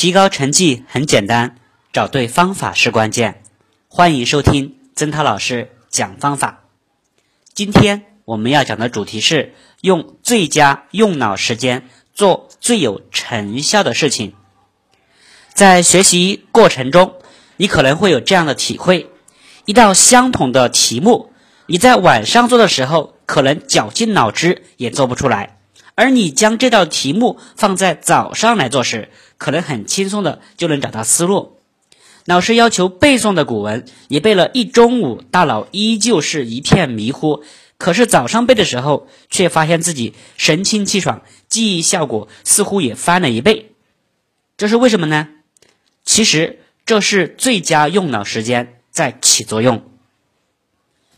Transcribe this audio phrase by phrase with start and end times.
[0.00, 1.56] 提高成绩很简单，
[1.92, 3.42] 找对方法是关键。
[3.86, 6.60] 欢迎收听曾涛老师讲方法。
[7.52, 9.52] 今天我们要讲的主题是
[9.82, 14.32] 用最佳用脑时间做最有成效的事情。
[15.52, 17.16] 在学习过程中，
[17.58, 19.10] 你可能会有这样的体会：
[19.66, 21.30] 一道相同的题目，
[21.66, 25.58] 你在晚上做的时候，可能绞尽脑汁也做不出来；
[26.00, 31.58] 而你将这道题目放在早上来做时，可能很轻松的就能找到思路。
[32.24, 37.44] 老师要求背诵的古文，你背了一中午，大脑依旧是一片迷糊。
[37.76, 43.72] 可是早上背的时候，却发现自己神清气爽，记忆效果似乎也翻了一倍。
[44.56, 45.28] 这是为什么呢？
[46.02, 49.82] 其实这是最佳用脑时间在起作用。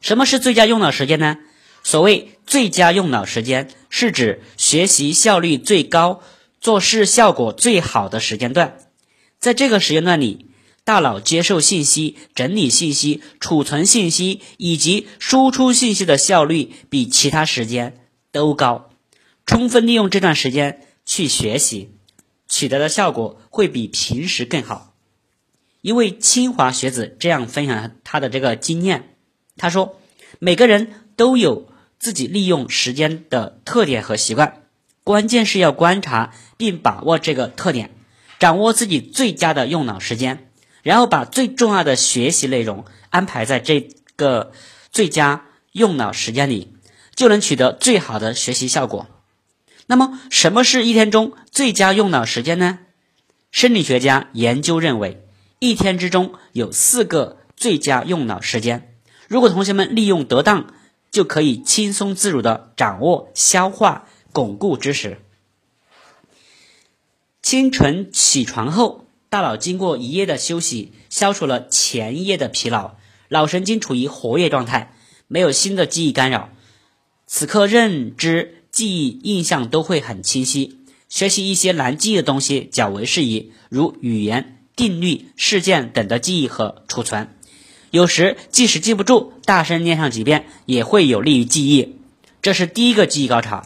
[0.00, 1.38] 什么是最佳用脑时间呢？
[1.82, 6.22] 所谓最佳用脑时间，是指学习效率最高。
[6.60, 8.78] 做事效果最好的时间段，
[9.38, 10.50] 在这个时间段里，
[10.82, 18.00] 大脑接受信息、整理信息、储存信息以及输出信息的效率比其他时间
[18.32, 18.90] 都高。
[19.46, 21.90] 充分利用这段时间去学习，
[22.48, 24.96] 取得的效果会比平时更好。
[25.80, 29.14] 一位清华学子这样分享他的这个经验，
[29.56, 30.00] 他说
[30.40, 31.67] ：“每个人都有
[31.98, 34.62] 自己利用时间的特点和习惯。”
[35.04, 37.90] 关键是要观察并把握这个特点，
[38.38, 40.50] 掌握自己最佳的用脑时间，
[40.82, 44.52] 然后把最重要的学习内容安排在这个
[44.92, 46.74] 最佳用脑时间里，
[47.14, 49.06] 就能取得最好的学习效果。
[49.86, 52.80] 那么，什么是一天中最佳用脑时间呢？
[53.50, 55.24] 生理学家研究认为，
[55.58, 58.94] 一天之中有四个最佳用脑时间，
[59.26, 60.74] 如果同学们利用得当，
[61.18, 64.06] 就可以轻松自如的掌握消化。
[64.30, 65.18] 巩固知识。
[67.42, 72.94] 清晨起床后，大脑经过一夜的休息，消除了前一夜的疲劳，
[73.30, 74.94] 脑神经处于活跃状态，
[75.26, 76.50] 没有新的记忆干扰。
[77.26, 80.78] 此刻认知、记忆、印象都会很清晰，
[81.08, 87.34] 学习一些难记忆的东西较为适宜，如语言、定律、事件等的记忆和储存。
[87.90, 91.96] 有时即使记不住，大声念上几遍也会有利于记忆。
[92.42, 93.64] 这是第一个记忆高潮。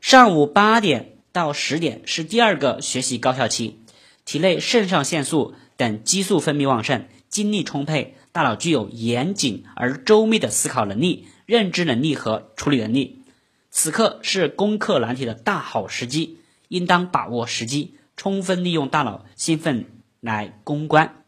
[0.00, 3.78] 上午八点到十点是第二个学习高效期，
[4.24, 13.22] 体内肾上腺素等激素分泌旺盛，精力充沛，大脑具有严谨而周密的思考能力、认知能力和处理能力。
[13.70, 19.86] 此刻是攻克难题的大好时机，应当把握时机，充分利用大脑兴奋
[20.20, 21.21] 来攻关。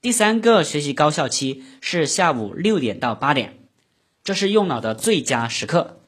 [0.00, 3.58] 第三个学习高效期是下午六点到八点，
[4.22, 6.00] 这是用脑的最佳时刻，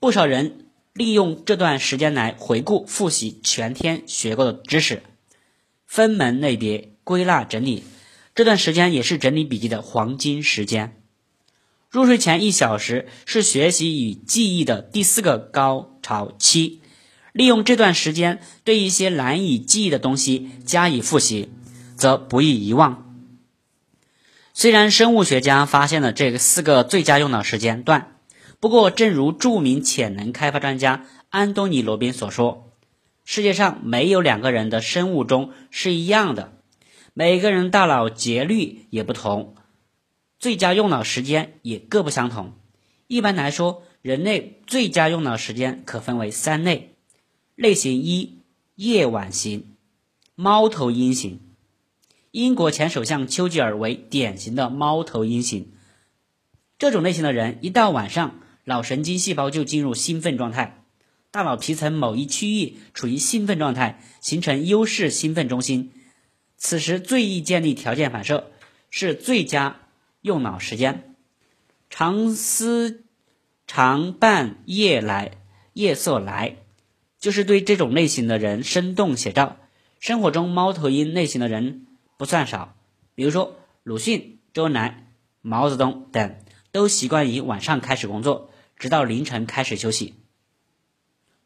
[0.00, 0.62] 不少人。
[0.94, 5.02] 利用这段时间来回顾复习全天学过的知识，
[5.84, 7.82] 分门类别归纳整理。
[8.34, 11.02] 这段时间也是整理笔记的黄金时间。
[11.90, 16.80] 入睡前一小时是学习与记忆的第四个高潮期，
[17.34, 21.50] 利用这段时间对一些难以记忆的东西加以复习，
[21.94, 23.05] 则不易遗忘。
[24.58, 28.16] 虽然生物学家发现了这四个最佳用脑时间段。
[28.58, 32.72] 不过，正如著名潜能开发专家安东尼·罗宾所说，
[33.26, 36.54] 世界上没有两个人的生物钟是一样的，
[37.12, 39.56] 每个人大脑节律也不同，
[40.38, 42.54] 最佳用脑时间也各不相同。
[43.08, 46.96] 一般来说，人类最佳用脑时间可分为三类：
[47.56, 48.38] 类型一，
[48.74, 49.76] 夜晚型，
[50.34, 51.40] 猫头鹰型。
[52.36, 55.72] 英国前首相丘吉尔为典型的猫头鹰型。
[56.78, 60.84] 这种类型的人，一到晚上，脑神经细胞就进入兴奋状态，
[61.30, 65.92] 大脑皮层某一区域处于兴奋状态，形成优势兴奋中心。
[66.58, 68.50] 此时最易建立条件反射，
[68.90, 69.80] 是最佳
[70.20, 71.14] 用脑时间。
[71.88, 73.02] 长思
[73.66, 75.38] 长伴夜来，
[75.72, 76.56] 夜色来，
[77.18, 79.56] 就是对这种类型的人生动写照。
[80.00, 82.76] 生活中猫头鹰类型的人不算少，
[83.14, 86.36] 比如说鲁迅、周恩来、毛泽东等，
[86.72, 88.50] 都习惯于晚上开始工作。
[88.78, 90.14] 直到凌晨开始休息。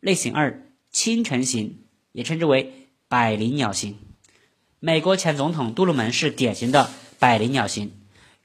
[0.01, 3.99] 类型二，清晨型，也称之为百灵鸟型。
[4.81, 6.91] 美国前总统杜鲁门是典型的
[7.21, 7.93] 百灵鸟型。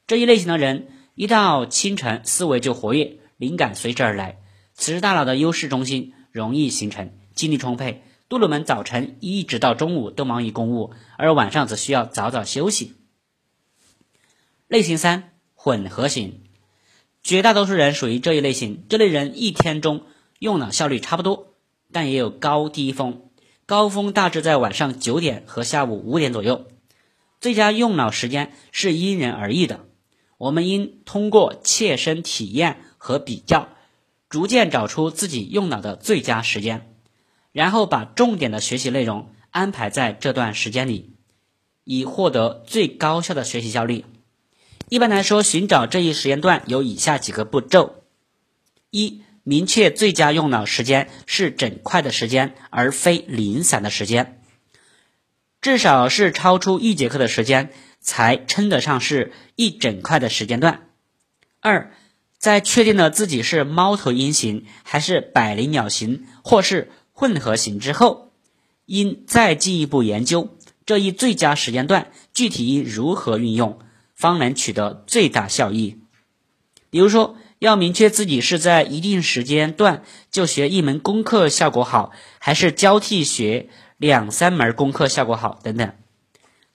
[0.06, 4.38] 这一类型的人，一到清晨，思维就活跃，灵感随之而来。
[4.76, 8.04] 此时大脑的优势中心容易形成，精力充沛。
[8.28, 12.96] 杜鲁门早晨一直到中午都忙于公务，而晚上则需要早早休息。
[14.68, 16.42] 类型三，混合型。
[17.22, 20.06] 绝大多数人属于这一类型，这类人一天中
[20.40, 21.54] 用脑效率差不多，
[21.92, 23.30] 但也有高低峰。
[23.68, 26.66] 高峰大致在晚上九点和下午五点左右。
[27.40, 29.86] 最佳用脑时间是因人而异的，
[30.40, 33.70] 我们应通过切身体验和比较，
[34.30, 36.95] 逐渐找出自己用脑的最佳时间，
[37.56, 41.14] 然后把重点的学习内容安排在这段时间里，
[41.86, 44.04] 以获得最高效的学习效率。
[44.90, 48.04] 一般来说，寻找这一时间段有以下几个步骤：
[48.90, 54.42] 一、明确最佳用脑时间是整块的时间，而非零散的时间。
[55.62, 57.70] 至少是超出一节课的时间，
[58.02, 60.90] 才称得上是一整块的时间段。
[61.62, 61.94] 二，
[62.38, 68.32] 在确定了自己是猫头鹰型还是百灵鸟型，或是混合型之后，
[68.86, 70.50] 应再进一步研究
[70.86, 73.80] 这一最佳时间段具体应如何运用，
[74.14, 75.98] 方能取得最大效益。
[76.90, 83.70] 比如说，要明确自己是在一定时间段就学一门功课效果好，还是交替学。
[83.98, 85.94] 两三门功课效果好等等。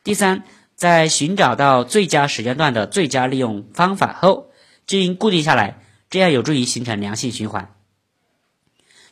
[0.02, 0.42] 第三，
[0.74, 4.50] 在寻找到最佳时间段的最佳利用方法后，
[4.86, 7.74] 就应固定下来，这样有助于形成良性循环。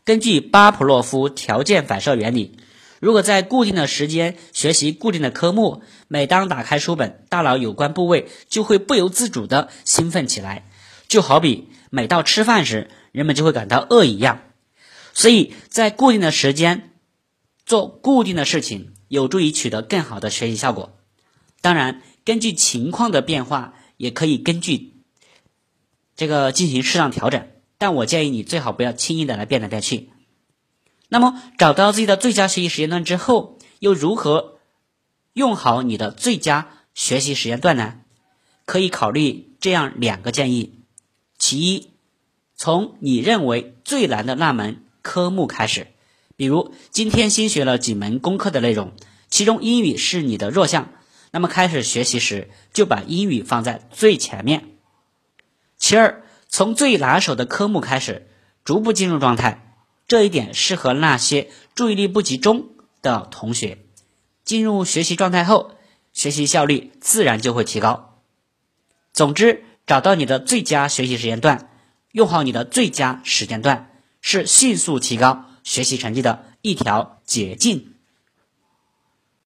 [0.09, 2.57] 根据巴甫洛夫条件反射原理，
[2.99, 10.67] 如果在固定的时间学习固定的科目，每当打开书本，大脑有关部位就会不由自主的兴奋起来，
[11.09, 14.45] 就好比每到吃饭时，人们就会感到饿一样。
[15.13, 16.95] 所以在固定的时间。
[17.67, 20.97] 做固定的事情有助于取得更好的学习效果。
[21.61, 24.95] 当然，根据情况的变化，也可以根据
[26.17, 27.47] 这个进行适当调整。
[27.79, 30.11] 但我建议你最好不要轻易的来变来变去。
[31.09, 34.59] 那么，找到自己的最佳学习时间段之后，又如何
[35.33, 38.01] 用好你的最佳学习时间段呢？
[38.67, 40.75] 可以考虑这样两个建议：
[41.39, 41.91] 其一，
[42.55, 45.87] 从你认为最难的那门科目开始。
[46.37, 48.93] 比如今天新学了几门功课的内容，
[49.31, 50.93] 其中英语是你的弱项，
[51.31, 54.69] 那么开始学习时就把英语放在最前面。
[55.79, 56.23] 其二，
[56.59, 58.27] 从最拿手的科目开始，
[58.65, 59.77] 逐步进入状态，
[60.09, 62.71] 这一点适合那些注意力不集中
[63.01, 63.79] 的同学。
[64.45, 65.77] 进入学习状态后，
[66.13, 68.19] 学习效率自然就会提高。
[69.13, 71.71] 总之，找到你的最佳学习时间段，
[72.11, 75.45] 用好你的最佳时间段，是迅速提高。
[75.63, 77.95] 学习成绩的一条捷径。